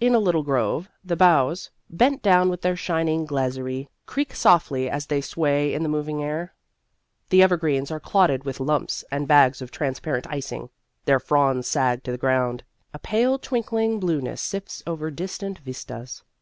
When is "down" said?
2.20-2.50